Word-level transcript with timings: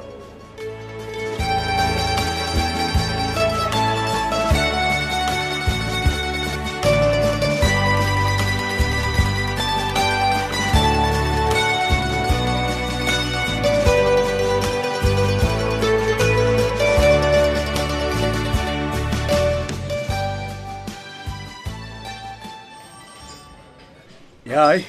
ya 24.51 24.65
hayi 24.65 24.85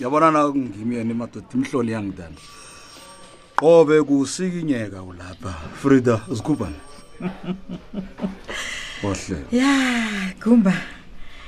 yabona 0.00 0.30
na 0.30 0.40
ngimi 0.48 0.94
yena 0.96 1.10
emadoda 1.16 1.48
imhloli 1.54 1.92
yangidani 1.92 2.38
qobe 3.58 4.02
kusikinyeka 4.08 5.02
ulapha 5.02 5.52
frida 5.80 6.16
zikhubhani 6.36 6.80
ohle 9.10 9.38
ya 9.60 9.72
kumba 10.42 10.74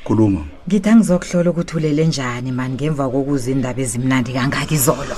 khuluma 0.07 0.41
ngithi 0.69 0.89
angizokuhlola 0.93 1.51
ukuthi 1.51 1.77
ulele 1.77 2.03
njani 2.11 2.51
mani 2.59 2.75
ngemva 2.77 3.05
kokuza 3.15 3.47
iindaba 3.51 3.81
ezimnandi 3.85 4.31
kangaka 4.37 4.73
izolo 4.79 5.17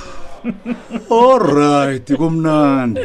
allright 1.26 2.06
kumnandi 2.20 3.04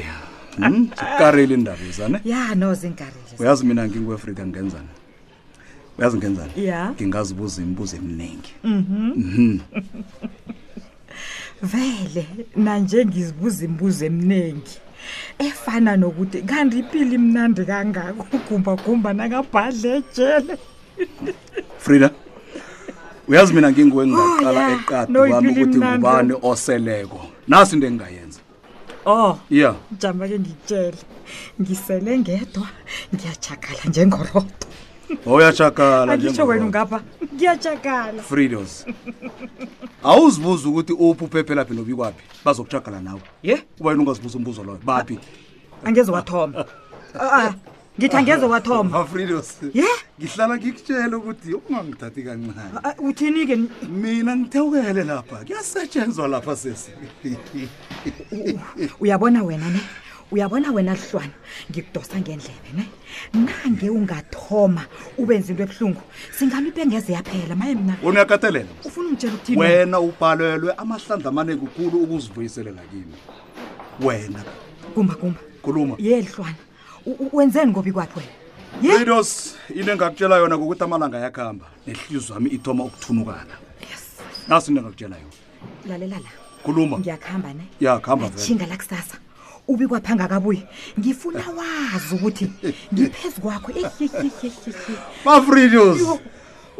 zikukarele 0.61 1.45
hmm, 1.45 1.56
iindaba 1.59 1.84
ezane 1.89 2.17
ya 2.31 2.41
no 2.59 2.69
zinkarele 2.81 3.31
uyazi 3.41 3.61
mina 3.67 3.81
ngingwefrida 3.88 4.44
ngenzani 4.50 4.94
uyazi 5.99 6.17
ngenzani 6.17 6.52
ya 6.72 6.81
ngingazibuza 6.95 7.58
imibuzo 7.61 7.95
eminingi 8.02 8.52
mhm. 8.63 9.05
Mhm. 9.16 9.59
vele 11.72 12.23
nanje 12.66 13.00
ngizibuza 13.09 13.59
imibuzo 13.66 14.02
eminingi 14.09 14.73
efana 15.47 15.91
nokuthi 16.02 16.39
kanti 16.50 16.75
ipile 16.83 17.13
imnandi 17.19 17.61
kangako 17.72 18.23
ugumbagumba 18.38 19.09
nakabhadle 19.17 19.89
ejele 20.00 20.55
frida 21.83 22.09
uyazi 23.28 23.52
mina 23.55 23.67
nginguwe 23.72 24.03
oh, 24.03 24.07
ngingaqala 24.07 24.52
oh, 24.52 24.55
yeah. 24.55 24.73
eqadi 24.73 25.17
wami 25.33 25.47
ukuthi 25.53 25.78
ngubani 25.85 26.33
oseleko 26.50 27.19
nasi 27.52 27.73
into 27.75 27.85
engingayenza 27.88 28.39
o 29.05 29.11
oh, 29.11 29.33
ya 29.50 29.59
yeah. 29.59 29.75
jamba 30.02 30.25
ke 30.31 30.38
ngitshele 30.44 30.97
ngisele 31.61 32.11
ngedwa 32.22 32.67
ngiyajagala 33.13 33.81
njengoroto 33.89 34.67
oyashakala 35.25 36.14
angitsho 36.14 36.45
wena 36.45 36.66
ungapha 36.66 37.02
ngiyashakala 37.36 38.22
fridos 38.23 38.86
awuzibuza 40.09 40.69
ukuthi 40.69 40.94
uphi 40.94 41.23
uphephelaphi 41.25 41.73
nobi 41.73 41.94
kwaphi 41.94 42.23
bazokushagala 42.45 43.00
nawe 43.01 43.22
ye 43.44 43.63
uba 43.79 43.90
yena 43.91 44.02
ungazibuza 44.03 44.38
umbuzo 44.38 44.63
loyo 44.63 44.79
baphi 44.85 45.19
angeze 45.85 46.12
wathoma 46.12 46.66
ah, 47.19 47.38
ah. 47.38 47.53
ngithi 48.00 48.16
angeze 48.18 48.46
wathoma 48.46 48.91
ah, 49.00 49.06
fridos 49.06 49.47
ye 49.73 49.88
ngihlala 50.19 50.53
ngikutshela 50.57 51.16
ukuthi 51.18 51.52
ungangithathi 51.56 52.22
kancane 52.23 52.72
uthini-ke 53.06 53.56
mina 53.90 54.35
ngithewukele 54.35 55.03
lapha 55.03 55.35
kuyasetshenzwa 55.46 56.28
lapha 56.28 56.56
sesi 56.56 56.91
uyabona 59.02 59.44
wena 59.44 59.69
ne 59.69 59.79
uyabona 60.34 60.72
wena 60.72 60.94
hlwana 60.97 61.35
ngikudosa 61.72 62.16
ngendlebe 62.22 62.69
ne 62.78 62.85
nange 63.34 63.90
ungathoma 63.97 64.81
ubenze 65.18 65.50
into 65.53 65.63
ebuhlungu 65.66 66.01
singabi 66.38 66.68
ibengeze 66.69 67.12
yaphela 67.13 67.56
maye 67.56 67.75
mna 67.75 67.96
unuyakatelela 68.03 68.68
ufuna 68.85 69.07
ungitshela 69.09 69.34
ukuthi 69.35 69.57
wena 69.59 69.97
ubhalelwe 70.00 70.72
amahlandla 70.81 71.29
amaningi 71.34 71.59
kukhulu 71.66 71.97
ukuzivuyiselela 72.03 72.81
kini 72.90 73.13
wena 74.06 74.41
kumba 74.94 75.13
kumba 75.16 75.40
khuluma 75.63 75.96
yehlwana 76.00 76.57
wenzeni 77.34 77.72
ngobi 77.72 77.91
kwathi 77.91 78.19
wena 78.19 78.34
yeidos 78.84 79.56
into 79.73 79.91
engakutshela 79.91 80.40
yona 80.41 80.57
ngokuthi 80.57 80.84
amalanga 80.84 81.18
yakuhamba 81.25 81.66
nehlizwe 81.88 82.34
yami 82.35 82.50
ithoma 82.56 82.84
ukuthunukana 82.88 83.56
yes 83.81 84.03
nasi 84.47 84.68
into 84.72 84.79
engakutshela 84.81 85.16
yona 85.22 85.35
lalela 85.90 86.18
la 86.25 86.31
khuluma 86.66 86.97
ngiyakuhamba 87.00 87.50
ne 87.53 87.66
ya 87.79 88.00
kuhamba 88.00 88.28
vehinga 88.29 88.66
lakusasa 88.66 89.18
ubi 89.68 89.88
kwaphanga 89.88 90.28
kabuye 90.28 90.62
ngifuna 91.00 91.41
wazi 91.57 92.09
ukuthi 92.16 92.46
ngiphezu 92.94 93.40
kwakho 93.44 93.69
eh, 93.72 93.91
eh, 94.00 94.09
eh, 94.44 94.97
mafridos 95.25 96.00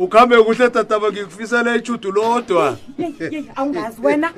ukhambe 0.04 0.36
kuhle 0.46 0.68
tatama 0.74 1.08
ngikufisela 1.12 1.76
ichudu 1.80 2.08
lodwa 2.16 2.66
awungazi 3.56 4.00
wena 4.06 4.30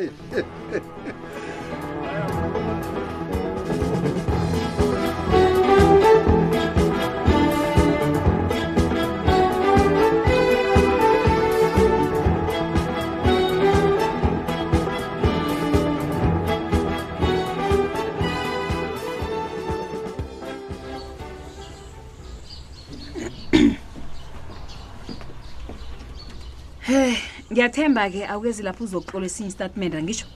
ngiyathemba-ke 27.51 28.21
awukezi 28.31 28.61
lapho 28.67 28.81
uzokuxola 28.85 29.25
esinye 29.29 29.49
istatiment 29.51 29.93
angisho 29.99 30.27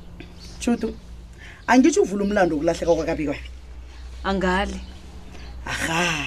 chutu 0.61 0.89
angitsho 1.71 2.01
uvula 2.01 2.23
umlando 2.25 2.53
wokulahleka 2.55 2.93
kwakabi 2.97 3.23
kwabi 3.29 3.47
angali 4.23 4.77
aha 5.65 6.25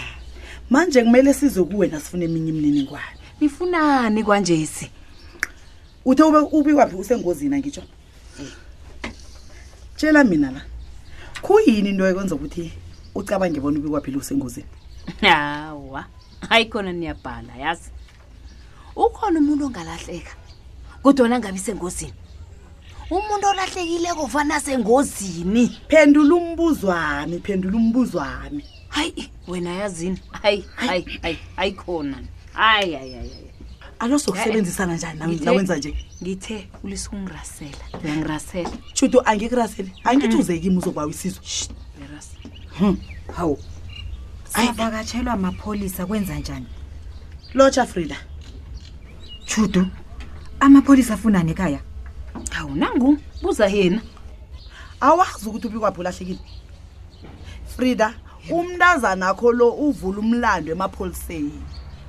manje 0.71 1.03
kumele 1.03 1.35
sizo 1.35 1.63
kuwe 1.67 1.87
nasifuna 1.91 2.23
eminye 2.25 2.49
imnini 2.55 2.83
kwayo 2.87 3.11
nifunani 3.41 4.21
kwanjesi 4.25 4.87
uthe 6.05 6.23
ube 6.23 6.39
ubikwaphi 6.55 6.97
usengozini 7.03 7.55
angitsho 7.59 7.83
tshela 9.97 10.25
mina 10.25 10.51
la 10.55 10.63
khuyini 11.43 11.91
into 11.91 12.07
ekwenza 12.07 12.35
ukuthi 12.39 12.71
ucabange 13.19 13.59
bona 13.59 13.79
ubikwaphi 13.79 14.11
le 14.15 14.19
usengozini 14.23 14.69
hawa 15.21 16.07
hayi 16.49 16.67
khona 16.71 16.93
niyabhala 16.95 17.57
yazi 17.59 17.91
ukhona 18.97 19.41
umuntu 19.41 19.65
ongalahleka 19.67 20.35
kodwana 21.03 21.39
ngabi 21.41 21.59
sengozini 21.59 22.15
umuntu 23.11 23.47
olahlekileko 23.51 24.27
fana 24.29 24.61
sengozini 24.61 25.65
phendula 25.89 26.35
umbuzwami 26.35 27.41
phendula 27.41 27.77
umbuzwami 27.77 28.65
hayi 28.89 29.31
wena 29.49 29.71
yazini 29.81 30.19
hayi 30.43 30.65
hayi 30.77 31.19
hayi 31.23 31.39
hayi 31.57 31.73
khona 31.73 32.17
hayi 32.53 32.95
hayi 32.95 33.13
hayi 33.15 33.47
alo 33.99 34.19
sokusebenzisana 34.19 34.95
njani 34.95 35.19
nami 35.19 35.37
nawenza 35.37 35.77
nje 35.77 35.97
ngithe 36.23 36.69
ulise 36.85 37.09
ungirasela 37.13 37.79
uyangirasela 38.05 38.71
chutu 38.93 39.23
angikurasele 39.27 39.93
angithi 40.05 40.37
uze 40.37 40.59
kimi 40.59 40.77
uzokuba 40.77 41.03
wisizwa 41.05 41.43
hawu 43.37 43.59
savakatshelwa 44.45 45.33
amapholisa 45.33 46.07
kwenza 46.07 46.35
njani 46.37 46.67
lotsha 47.55 47.87
frida 47.87 48.17
Judu, 49.53 49.87
amapolice 50.61 51.13
afunani 51.13 51.51
ekhaya? 51.51 51.81
Hawu 52.51 52.75
nangu, 52.75 53.19
buza 53.43 53.67
yena. 53.69 54.01
Awazi 55.01 55.49
ukuthi 55.49 55.67
ubikwaphi 55.67 56.01
ulahlekile. 56.01 56.39
Frida, 57.77 58.15
umntazana 58.51 59.17
nakho 59.27 59.53
lo 59.53 59.69
uvula 59.71 60.19
umlando 60.25 60.73
emapholiseni. 60.73 61.53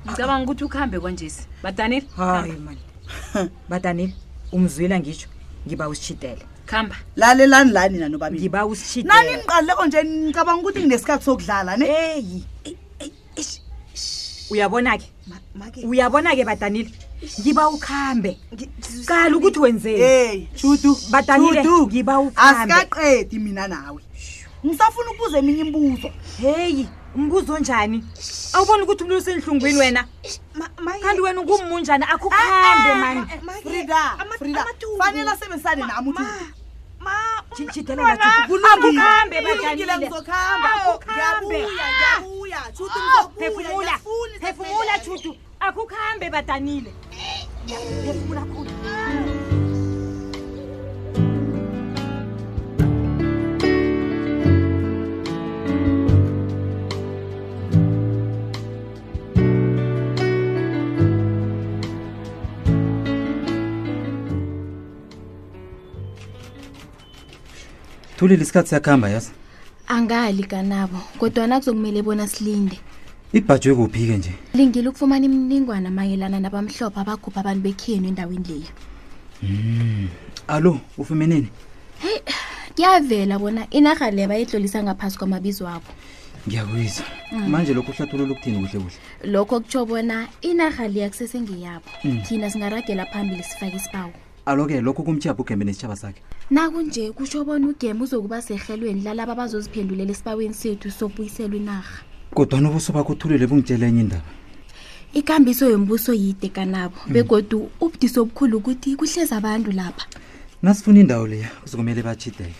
Ngicabanga 0.06 0.44
ukuthi 0.44 0.64
ukuhambe 0.64 0.98
kanjesi. 1.00 1.44
Badanile? 1.62 2.06
Hayi 2.16 2.52
man. 2.56 2.78
Badanile, 3.70 4.14
umzwila 4.52 5.00
ngisho. 5.00 5.28
Ngiba 5.66 5.88
usitshitele. 5.88 6.42
Khamba. 6.66 6.96
Lalelani 7.16 7.72
lani 7.72 7.98
nani 7.98 8.12
nobabili. 8.12 8.40
Ngiba 8.40 8.66
usitshitele. 8.66 9.14
Nani 9.14 9.36
niqaleko 9.36 9.86
nje 9.86 10.04
ngicabanga 10.04 10.60
ukuthi 10.62 10.80
nginesikhathi 10.80 11.24
sokudlala 11.24 11.76
ne? 11.76 11.84
Hey. 11.84 12.40
Eish. 13.36 13.63
uyabona-ke 14.50 15.06
uyabona-ke 15.88 16.44
badanile 16.44 16.90
ngiba 17.40 17.68
ukuhambe 17.68 18.36
kala 19.06 19.36
ukuthi 19.36 19.58
wenzele 19.60 20.48
judu 20.56 20.92
badanile 21.10 21.64
ngiba 21.64 22.14
ukhambeasikaqedi 22.20 23.38
mina 23.38 23.64
nawe 23.68 24.02
ngisafuna 24.66 25.08
ukubuza 25.10 25.36
eminye 25.40 25.60
imbuzo 25.64 26.08
heyi 26.40 26.84
mbuzo 27.16 27.58
njani 27.58 27.98
awubona 28.56 28.82
ukuthi 28.84 29.02
umntu 29.04 29.16
usenhlungwini 29.18 29.78
wena 29.80 30.02
kanti 31.02 31.20
wena 31.24 31.38
ungummunjani 31.40 32.04
akho 32.04 32.26
ukhambe 32.28 32.90
ah, 32.90 32.94
ah, 32.94 33.40
mani 33.44 33.92
ah, 33.94 34.66
fanele 35.00 35.30
asebenzisane 35.30 35.82
nami 35.86 36.12
akukhambe 45.60 46.26
ah! 46.26 46.30
badanile 46.30 46.92
siphelile 68.28 68.42
isikhathi 68.42 68.68
siyakuhamba 68.68 69.08
yazi 69.10 69.30
angali 69.88 70.44
kanabo 70.48 70.96
kodwana 71.20 71.58
kuzokumele 71.60 72.00
bona 72.02 72.24
silinde 72.26 72.80
ibhajwe 73.32 73.74
kuphi-ke 73.76 74.16
nje 74.16 74.32
lingile 74.56 74.88
ukufumana 74.88 75.24
imningwana 75.28 75.90
mayelana 75.92 76.40
nabamhlophe 76.40 77.00
abakhupha 77.04 77.40
abantu 77.44 77.60
bekhenu 77.68 78.08
endaweni 78.08 78.44
leya 78.48 78.72
mm. 79.42 80.08
allo 80.48 80.80
ufumeneni 80.98 81.48
heyi 82.02 82.20
kuyavela 82.74 83.38
bona 83.38 83.66
inarha 83.70 84.08
le 84.10 84.24
bayedlolisa 84.26 84.80
ngaphasi 84.82 85.18
kwamabizo 85.18 85.68
abo 85.68 85.88
ngiyakuyisa 86.48 87.04
mm. 87.32 87.48
manje 87.50 87.74
lokho 87.76 87.92
kuhlathulula 87.92 88.32
ukuthini 88.32 88.58
kuhle 88.64 88.80
kuhle 88.84 89.32
lokho 89.32 89.60
kutsho 89.60 89.84
bona 89.86 90.28
inarha 90.40 90.88
liya 90.88 91.08
kusesengeyabo 91.12 91.84
mm. 92.04 92.22
thina 92.22 92.50
singaragela 92.50 93.04
phambili 93.06 93.42
sifake 93.44 93.76
isibawo 93.76 94.12
alo-ke 94.46 94.80
lokho 94.80 95.02
kumtyhapha 95.02 95.42
ugembe 95.42 95.64
nesitshaba 95.64 95.96
sakhe 95.96 96.20
nakunje 96.50 97.10
kutsho 97.16 97.44
bona 97.46 97.68
ugembe 97.68 98.04
uzokuba 98.04 98.42
serhelweni 98.42 99.00
lalaba 99.00 99.34
bazoziphendulela 99.34 100.12
esibaweni 100.12 100.52
sethu 100.54 100.90
sobuyiselwa 100.90 101.56
inarha 101.56 101.98
kodwa 102.36 102.60
nobuso 102.60 102.92
bakuthulele 102.92 103.46
bungitshele 103.48 103.86
enye 103.88 104.00
indaba 104.04 104.30
ikambiso 105.16 105.64
yombuso 105.72 106.12
yide 106.12 106.48
kanabo 106.52 106.96
mm. 107.06 107.12
begodu 107.14 107.70
ubudisi 107.80 108.20
obukhulu 108.20 108.58
ukuthi 108.60 108.96
kuhleza 109.00 109.32
abantu 109.36 109.72
lapha 109.72 110.04
nasifuna 110.62 111.00
indawo 111.00 111.24
leya 111.26 111.48
kuzokumele 111.64 112.02
bathideke 112.04 112.52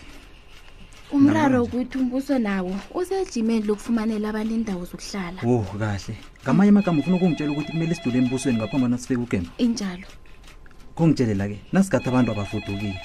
umraro 1.13 1.63
ukuthi 1.63 1.97
umbuso 2.01 2.33
nawo 2.39 2.73
usejimeni 2.97 3.65
lokufumanela 3.69 4.29
abantu 4.33 4.53
indawo 4.57 4.83
zokuhlala 4.89 5.37
o 5.45 5.61
oh, 5.61 5.65
kahle 5.77 6.17
ngamanye 6.41 6.69
amagama 6.73 6.97
ufuna 6.99 7.15
ukungitshela 7.17 7.51
ukuthi 7.53 7.71
kumele 7.71 7.93
sidule 7.95 8.17
embusweni 8.17 8.57
ngaphambi 8.57 8.87
nasifike 8.89 9.21
ugembe 9.21 9.49
injalo 9.61 10.09
kungitshelela-ke 10.95 11.57
nasigathi 11.73 12.09
abantu 12.09 12.31
abafudukile 12.31 12.99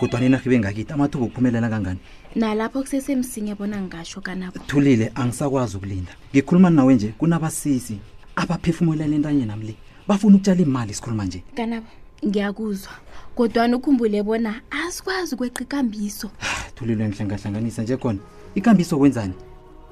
kodwa 0.00 0.20
nenarha 0.20 0.46
ibengakithi 0.46 0.92
amathuba 0.92 1.24
okuphumelela 1.26 1.68
kangani 1.72 2.00
nalapho 2.34 2.82
kusesemsinya 2.82 3.54
bona 3.54 3.78
ngingasho 3.80 4.20
kanabo 4.20 4.58
thulile 4.66 5.12
angisakwazi 5.14 5.76
ukulinda 5.76 6.12
ngikhuluma 6.34 6.70
nawe 6.70 6.94
nje 6.94 7.08
kunabasisi 7.18 7.98
abaphefumulela 8.36 9.14
entanye 9.14 9.46
nami 9.46 9.64
le 9.66 9.74
bafuna 10.08 10.36
ukutshala 10.36 10.62
imali 10.62 10.92
sikhuluma 10.94 11.24
nje 11.24 11.40
kanabo 11.54 11.86
ngiyakuzwa 12.26 12.92
kodwana 13.34 13.76
ukhumbule 13.76 14.22
bona 14.22 14.60
asikwazi 14.70 15.34
ukweqa 15.34 15.62
ikambiso 15.64 16.30
ah, 16.42 16.70
thulile 16.74 17.06
ngihlangahlanganisa 17.08 17.82
nje 17.82 17.96
khona 17.96 18.18
ikambiso 18.54 18.98
kwenzani 18.98 19.34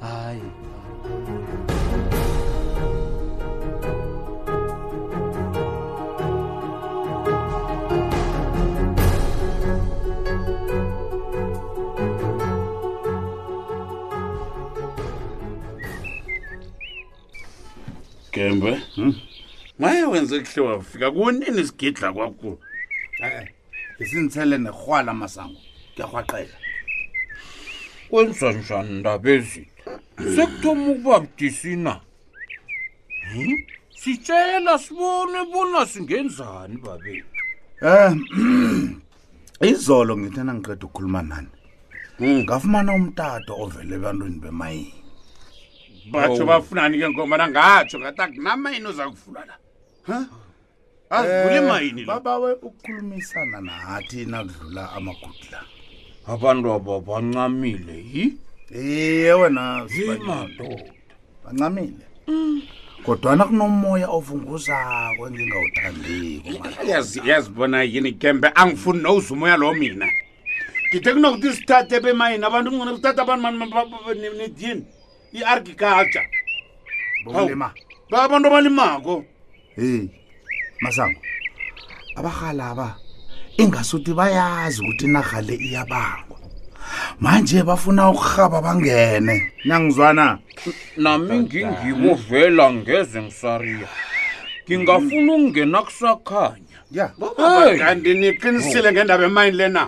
hayi, 0.00 0.40
hayi. 0.42 0.87
gembe 18.38 18.72
hmm? 18.96 19.14
maye 19.78 20.04
wenze 20.04 20.36
kuhle 20.46 20.62
wafika 20.70 21.06
kunini 21.16 21.60
isigidla 21.60 22.12
kwaku 22.16 22.50
ngisinisele 23.98 24.54
eh, 24.54 24.54
eh, 24.54 24.60
nerhwala 24.64 25.12
masango 25.20 25.60
kuyarhwaqela 25.94 26.56
kwenza 28.10 28.48
njani 28.58 28.92
ndabezita 29.00 29.90
sekuthoma 30.34 30.86
ukuba 30.92 31.16
budisina 31.20 31.92
hmm? 33.32 33.54
sitshela 34.00 34.72
sibone 34.78 35.38
bona 35.52 35.86
singenzani 35.86 36.76
babethu 36.84 37.28
um 37.90 38.14
izolo 39.70 40.12
ngithena 40.18 40.52
ngiqeda 40.54 40.84
ukukhuluma 40.86 41.20
nani 41.30 41.52
hmm. 42.18 42.38
ngafumana 42.44 42.90
umtato 42.98 43.50
ovele 43.62 43.92
ebantwini 43.98 44.38
bemayini 44.44 44.96
batho 46.10 46.44
bafunani 46.46 46.98
ke 46.98 47.08
ngomana 47.10 47.46
ngatsho 47.52 47.96
ngati 48.00 48.20
akunamayini 48.22 48.86
oza 48.90 49.04
kuvula 49.10 49.42
la 49.48 50.24
avule 51.22 51.60
mayini 51.68 52.02
babawe 52.04 52.52
ukukhulumisana 52.52 53.58
nathi 53.60 54.24
nakudlula 54.28 54.82
amagudi 54.92 55.48
la 55.52 55.60
abantu 56.34 56.66
aba 56.72 57.00
bancamile 57.00 57.96
yi 58.12 58.24
yewena 59.20 59.88
madoda 60.26 60.92
bancamile 61.44 62.04
kodwana 63.04 63.44
kunomoya 63.48 64.06
ovunguzako 64.08 65.20
engingawuthandiko 65.28 66.50
yazibona 67.28 67.82
yini 67.82 68.12
kembe 68.20 68.48
angifuni 68.54 69.00
nowuza 69.02 69.34
umoya 69.34 69.56
lo 69.56 69.72
mina 69.74 70.06
ngithe 70.88 71.10
kunokuthi 71.14 71.52
sithathe 71.56 71.96
bemayini 72.04 72.44
abantu 72.44 72.68
ngcono 72.74 72.92
sithathe 72.96 73.20
abantu 73.24 73.42
mani 73.44 73.56
nedini 74.40 74.82
i-argicalture 75.32 76.22
babantu 78.10 78.46
abalimako 78.48 79.24
heyi 79.76 80.10
masango 80.80 81.20
abarhalaba 82.18 82.88
ingasuthi 83.62 84.12
bayazi 84.18 84.78
ukuthi 84.82 85.04
inarhale 85.08 85.54
iyabangwa 85.66 86.38
manje 87.20 87.60
bafuna 87.68 88.08
ukurhaba 88.10 88.58
bangene 88.66 89.34
nyangizwana 89.68 90.38
nami 90.96 91.34
ngingimuvela 91.44 92.64
ngeze 92.74 93.18
ngisariya 93.22 93.88
ngingafuna 94.64 95.32
ukungena 95.32 95.78
kusakhanya 95.86 97.04
kanti 97.80 98.10
niqinisile 98.20 98.88
ngendaba 98.92 99.24
emayini 99.28 99.56
lena 99.60 99.82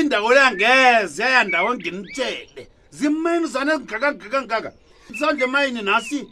indawo 0.00 0.28
leyangeze 0.36 1.22
yaya 1.24 1.40
ndawo 1.48 1.70
nginitshele 1.76 2.62
zimaini 2.90 3.46
zane 3.46 3.78
gakagakagaka 3.78 4.72
sandle 5.18 5.46
maini 5.46 5.82
nasi 5.82 6.26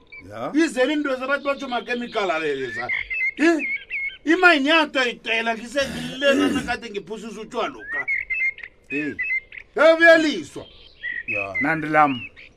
izele 0.54 0.92
into 0.92 1.16
zabatwatho 1.16 1.68
makemikala 1.68 2.38
leleza 2.38 2.88
imaini 4.24 4.68
yatoyitela 4.68 5.54
ngisendilenanakade 5.54 6.86
hmm. 6.86 6.92
ngiphusisa 6.96 7.40
utywa 7.40 7.68
loka 7.68 8.00
euyaliswa 8.90 10.64
nandi 11.62 11.86
lam 11.86 12.12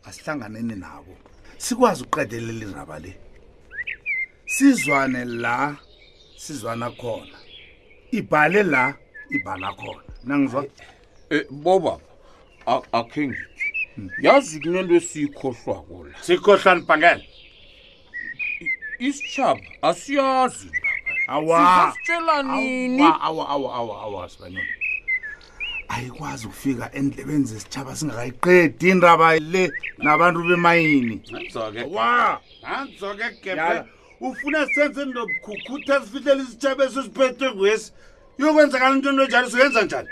asihlanganeni 0.08 0.76
nabo 0.76 1.14
sikwazi 1.58 2.04
ukuqedelela 2.04 2.64
indaba 2.66 3.00
le 3.00 3.12
sizwane 4.46 5.26
la 5.26 5.76
sizwana 6.38 6.90
khona 6.92 7.38
ibhale 8.18 8.64
la 8.64 8.94
ibhala 9.30 9.70
khona 9.80 10.04
nangizwa 10.24 10.62
um 11.32 11.62
bobaba 11.64 12.04
akhe 13.00 13.28
ngi 13.28 13.38
yazi 14.22 14.60
kunento 14.62 14.94
esiyikhohlwa 15.00 15.76
kula 15.86 16.12
sikhohlwa 16.28 16.74
nibhangele 16.76 17.24
isitshaba 19.08 19.62
asiyazi 19.90 20.68
awasitshela 21.36 22.36
nini 22.56 23.04
awasibanyona 23.28 24.72
ayikwazi 25.94 26.44
ukufika 26.48 26.86
endlebeni 27.00 27.46
zesitshaba 27.52 27.92
singakayiqedi 27.96 28.88
indaba 28.94 29.28
le 29.54 29.64
nabantu 29.98 30.40
bemayini 30.50 31.16
wa 31.98 32.42
nanzoke 32.62 33.28
gebe 33.44 33.78
ufuna 34.28 34.60
senze 34.74 35.02
nobukhukhutha 35.14 35.96
sifihlele 36.02 36.42
isitshaba 36.44 36.82
esosiphethwe 36.88 37.48
ngwesi 37.54 37.88
yokwenzakala 38.40 38.96
into 38.96 39.10
ntonjani 39.14 39.48
suyenza 39.52 39.82
njani 39.88 40.10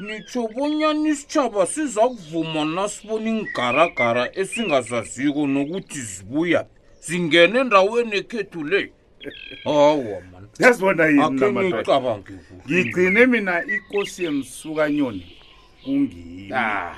nitsho 0.00 0.48
bonyana 0.48 1.08
isitshaba 1.08 1.66
siza 1.66 2.00
kuvuma 2.08 2.64
nasibona 2.74 3.28
ingaragara 3.34 4.24
esingazaziko 4.40 5.42
nokuthi 5.54 5.98
zibuya 6.10 6.60
zingene 7.06 7.58
endaweni 7.60 8.14
ekhethu 8.20 8.60
le 8.70 8.82
hawa 9.64 10.18
man 10.30 10.44
yazibona 10.62 11.02
yiniakenicabange 11.10 12.34
ngigcine 12.66 13.22
mina 13.32 13.54
ikosi 13.76 14.18
yemsukanyoni 14.24 15.26
kungiyo 15.84 16.56
ah. 16.58 16.94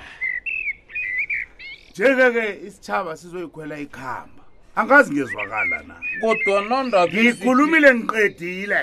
njeke-ke 1.91 2.45
isitshaba 2.67 3.17
sizoyikhwela 3.17 3.79
ikhamba 3.87 4.43
angazi 4.81 5.13
ngezwakala 5.13 5.79
na 5.89 5.97
kodwa 6.21 6.57
nandaba 6.69 7.13
ngikhulumile 7.13 7.89
ngiqedile 7.95 8.81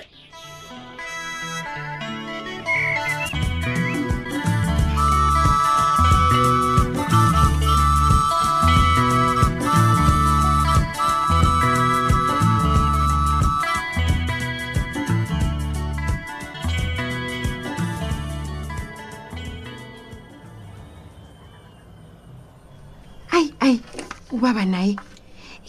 ubaba 24.36 24.65
naye 24.68 24.96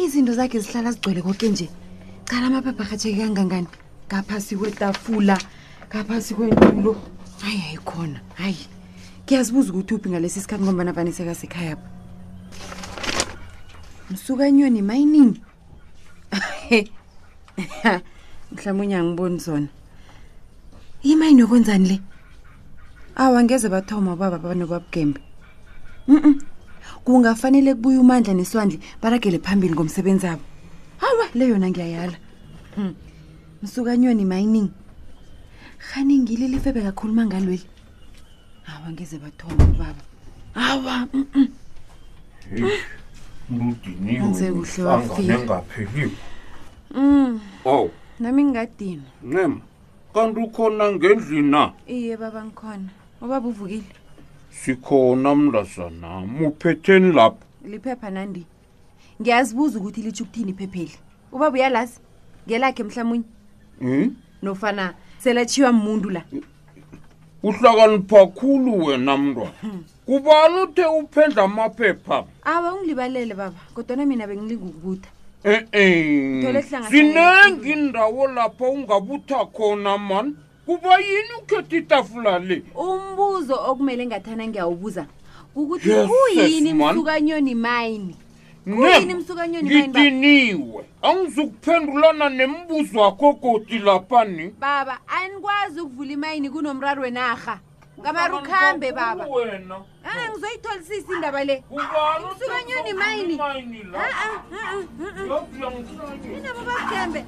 izinto 0.02 0.32
zakhe 0.34 0.58
zihlala 0.58 0.90
zigcwele 0.92 1.22
konke 1.22 1.46
nje 1.54 1.66
cala 2.28 2.46
amaphapha 2.50 2.82
arhatsheke 2.82 3.22
kangangani 3.22 3.68
ngaphasi 4.10 4.52
kwetafula 4.58 5.36
ngaphasi 5.90 6.32
kwentulo 6.34 6.90
hayi 7.42 7.58
hayi 7.64 7.78
khona 7.88 8.18
hayi 8.42 8.64
kuyazibuza 9.26 9.70
ukuthi 9.70 9.92
uphi 9.96 10.08
ngalesi 10.10 10.38
sikhathi 10.42 10.62
ngombana 10.66 10.90
abanisekasekhaya 10.90 11.74
pha 11.78 11.82
msukanyoni 14.10 14.80
mining 14.82 15.30
mhlawumbe 18.52 18.82
unyangiboni 18.86 19.38
zona 19.46 19.68
imayini 21.06 21.40
yokwenzani 21.40 21.86
le 21.92 21.96
awu 23.16 23.36
angeze 23.38 23.68
bathoma 23.68 24.12
ubaba 24.18 24.38
banobabugembe 24.42 25.20
u-u 26.10 26.18
mm 26.18 26.22
-mm 26.24 26.34
kungafanele 27.06 27.72
kubuye 27.78 27.98
umandla 28.02 28.32
neswandle 28.34 28.82
baragele 29.00 29.38
phambili 29.38 29.74
ngomsebenzi 29.78 30.26
abo 30.26 30.42
hawa 31.02 31.24
le 31.38 31.44
yona 31.50 31.70
ngiyayala 31.70 32.18
hmm. 32.74 32.92
msukanyoni 33.62 34.24
mining 34.32 34.70
hani 35.86 36.18
ngile 36.18 36.48
lifo 36.50 36.66
ebekakhuluma 36.72 37.22
ngalweli 37.30 37.66
hawa 38.68 38.88
ngeze 38.92 39.16
bathoma 39.22 39.64
ubaba 39.72 40.02
hawa 40.58 40.96
Mm. 46.98 47.40
Oh. 47.64 47.90
nami 48.20 48.42
ngingadinwa 48.44 49.04
ncema 49.22 49.60
kanti 50.14 50.40
ukhona 50.40 50.84
ngendlini 50.92 51.50
na 51.50 51.62
iye 51.86 52.16
baba 52.16 52.40
ngikhona 52.46 52.88
ubaba 53.22 53.48
uvukile 53.48 53.90
sikhona 54.64 55.34
mndazana 55.34 56.20
mupheteni 56.20 57.12
lapho 57.12 57.36
liphepha 57.64 58.10
nandi 58.10 58.46
ngiyazibuza 59.20 59.78
ukuthi 59.78 60.00
litsho 60.02 60.24
ukuthini 60.24 60.50
iphepheli 60.52 60.96
ubaba 61.32 61.54
uyalazi 61.58 61.96
ngelakhe 62.48 62.82
mhlamunye 62.84 63.24
um 63.80 64.16
nofana 64.42 64.94
selatshiywa 65.18 65.72
muntu 65.72 66.08
la 66.10 66.22
uhlakanipha 67.42 68.20
khulu 68.36 68.72
wena 68.86 69.16
mntwana 69.16 69.52
hmm. 69.60 69.80
kubani 70.06 70.56
uthe 70.62 70.84
uphendla 70.84 71.42
amaphepha 71.42 72.24
aba 72.42 72.74
ungilibalele 72.74 73.34
baba 73.34 73.60
kodwana 73.74 74.06
mina 74.06 74.26
bengilinga 74.26 74.64
ukubutha 74.64 75.08
e-e 75.44 76.62
sinengi 76.90 77.74
ndawo 77.74 78.26
lapho 78.28 78.70
ungabutha 78.70 79.44
khona 79.52 79.98
mani 79.98 80.36
kuba 80.66 80.98
yini 81.00 81.32
ukhetha 81.42 81.76
itafula 81.76 82.34
le 82.48 82.56
umbuzo 82.88 83.54
okumele 83.70 84.02
ngathana 84.08 84.44
ngiyawubuza 84.50 85.04
kukuthi 85.54 85.90
kuyini 86.08 86.72
mhlukanyoni 86.80 87.54
mayini 87.64 88.14
ngidiniwe 88.68 90.84
angizukuphendulana 91.08 92.26
nembuzo 92.38 92.98
wakho 93.04 93.28
godi 93.42 93.78
lapani 93.86 94.46
baba 94.62 94.94
anikwazi 95.18 95.78
ukuvula 95.80 96.12
imayini 96.16 96.48
kunomrari 96.50 97.00
wenarha 97.00 97.54
ngamari 98.00 98.32
ukuhambe 98.34 98.88
baba 98.92 99.24
eh, 99.26 99.62
ngizoyitholisisa 100.30 101.08
indaba 101.14 101.40
le 101.44 101.56
umsukanyoni 101.70 102.88
eh, 102.90 102.94
mayini 103.00 103.34
eh, 104.02 104.08
inabo 106.38 106.60
bakuhambe 106.68 107.20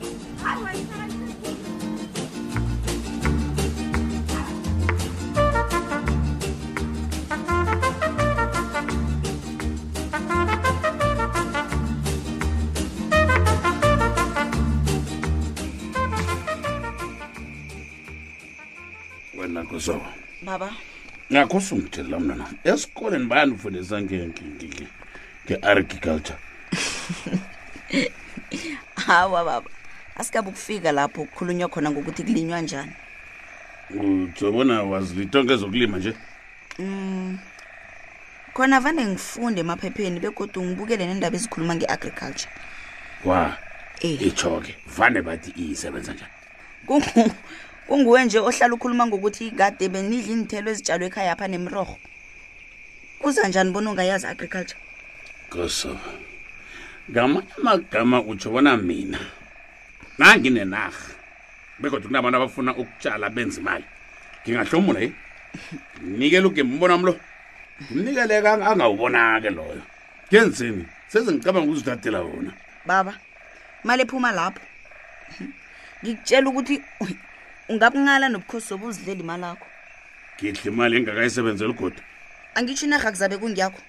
baba 20.49 20.73
nakho 21.31 21.61
sungithelela 21.61 22.21
mnana 22.21 22.49
esikoleni 22.71 23.27
bayandifundisa 23.31 24.03
nge-agriculture 24.03 26.39
hawa 29.07 29.45
baba 29.45 29.71
asikabe 30.17 30.49
ukufika 30.49 30.93
lapho 30.93 31.25
kukhulunywa 31.25 31.69
khona 31.69 31.91
ngokuthi 31.91 32.23
kulinywa 32.23 32.61
njani 32.61 32.93
uzobona 34.01 34.83
wazilitonke 34.91 35.53
ezokulima 35.55 35.99
nje 35.99 36.13
um 36.79 37.39
khona 38.55 38.81
vane 38.85 39.03
ngifunde 39.13 39.61
emaphepheni 39.61 40.21
bekodwa 40.25 40.61
ngibukele 40.65 41.05
nendaba 41.07 41.37
ezikhuluma 41.39 41.75
nge-agriculture 41.77 42.51
wa 43.29 43.41
eh. 44.01 44.17
itsho 44.29 44.51
ke 44.65 44.73
vane 44.97 45.21
bathi 45.23 45.51
iyisebenza 45.63 46.13
njani 46.13 46.35
kunguwe 47.89 48.21
nje 48.25 48.39
ohlala 48.39 48.75
ukhuluma 48.77 49.07
ngokuthi 49.09 49.45
kade 49.59 49.87
benidla 49.89 50.29
iinthelo 50.31 50.69
ezitshalwe 50.73 51.07
ekhaya 51.09 51.33
apha 51.35 51.47
nemrorho 51.49 51.97
kuza 53.21 53.43
njani 53.49 53.71
bona 53.75 53.89
ungayazi 53.93 54.27
agriculture 54.29 54.81
koso 55.53 55.91
ngamanye 57.11 57.49
amagama 57.59 58.19
utsho 58.31 58.49
bona 58.53 58.73
mina 58.77 59.19
nanginenarha 60.19 61.15
bekodwa 61.81 62.07
kunabantu 62.09 62.37
abafuna 62.39 62.71
ukutshala 62.77 63.27
benza 63.35 63.57
imali 63.61 63.87
ngingahlomula 64.43 64.99
ye 65.05 65.09
nginikele 66.05 66.47
ugembumbona 66.49 66.93
wam 66.95 67.05
lo 67.09 67.15
nginikeleka 67.93 68.51
angawubona-ke 68.69 69.51
loyo 69.57 69.83
ngenzeni 70.29 70.85
sezingicabanga 71.11 71.65
ukuzithathela 71.67 72.21
wona 72.29 72.53
baba 72.89 73.13
mali 73.85 74.01
ephuma 74.05 74.29
lapho 74.39 74.61
ngikutshela 76.03 76.47
ukuthi 76.53 76.77
ungabungala 77.69 78.29
nobukhosi 78.29 78.67
sobu 78.67 78.87
uzidlela 78.89 79.21
imali 79.21 79.45
akho 79.53 79.65
ngidla 80.41 80.71
imali 80.73 80.95
engakayisebenzeli 81.01 81.73
godwa 81.77 82.03
angitsho 82.57 82.85
inarha 82.89 83.11
kuzabe 83.13 83.37
kungiyakho 83.37 83.81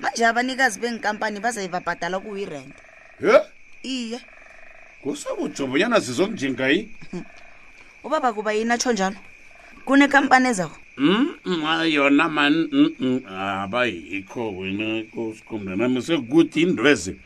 manje 0.00 0.22
abanikazi 0.24 0.76
benkampani 0.80 1.36
bazayibabhadala 1.44 2.16
kuwo 2.24 2.36
irent 2.44 2.72
ye 3.20 3.36
iye 3.84 4.18
kusabe 5.04 5.40
ujobonyana 5.44 6.00
zizokunjengayi 6.00 6.88
ubaba 8.04 8.32
kuba 8.32 8.50
yini 8.56 8.72
atsho 8.74 8.92
njalo 8.92 9.16
kunekampani 9.84 10.48
ezako 10.48 10.78
Mm, 11.00 11.34
yona 11.86 12.28
mani 12.28 12.94
abayikho 13.30 14.50
wenakusikhumbula 14.56 15.76
nami 15.76 16.02
sekukuthi 16.02 16.62
indwezi 16.62 17.16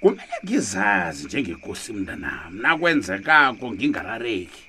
kumele 0.00 0.34
ngizazi 0.44 1.24
njengekosi 1.26 1.92
mntanami 1.92 2.58
nakwenzekako 2.60 3.70
ngingarareki 3.72 4.62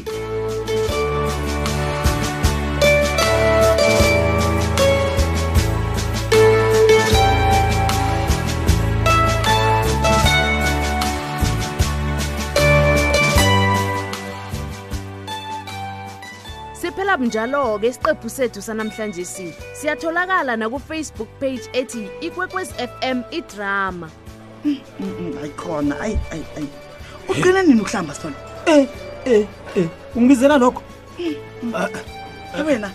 siphela 16.98 17.16
njalo-ke 17.16 17.86
isiqephu 17.88 18.28
sethu 18.30 18.62
sanamhlanje 18.62 19.24
si 19.24 19.54
siyatholakala 19.80 20.56
nakufacebook 20.56 21.28
page 21.40 21.62
ethi 21.72 22.08
ikwekwez 22.20 22.68
f 22.78 22.90
m 23.02 23.18
idrama 23.30 24.10
ayikhona 25.42 26.00
ayi 26.00 26.18
ayi 26.32 26.44
ayi 26.56 26.68
uqine 27.28 27.62
nini 27.62 27.80
ukuhlamba 27.80 28.14
sona 28.14 28.34
e 28.66 28.76
eh, 28.80 28.86
e 29.24 29.30
eh, 29.32 29.46
e 29.76 29.80
eh, 29.80 29.88
ungibizela 30.16 30.58
lokho 30.58 30.82
wena 32.66 32.90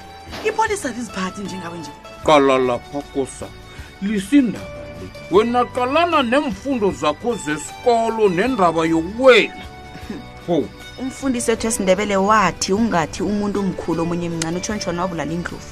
ipolisa 0.47 0.89
liziphathi 0.91 1.41
njengawe 1.41 1.77
nje 1.77 1.91
qalalapha 2.25 3.01
kusa 3.01 3.47
lisindaba 4.01 4.65
wena 5.31 5.65
qalana 5.65 6.23
nemfundo 6.23 6.91
zakho 6.91 7.35
zesikolo 7.45 8.29
nendaba 8.29 8.85
yokuwena 8.85 9.63
ho 10.47 10.55
oh 10.55 10.82
umfundisi 11.01 11.51
wethu 11.51 11.67
esindebele 11.67 12.15
wathi 12.29 12.69
ungathi 12.79 13.19
umuntu 13.31 13.55
umkhulu 13.63 13.99
omunye 14.01 14.27
mncane 14.33 14.57
utshontshona 14.57 15.01
wabulala 15.03 15.31
indlovu 15.37 15.71